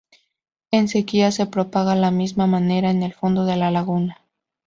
[0.71, 4.17] En sequía se propaga de la misma manera en el fondo de la laguna.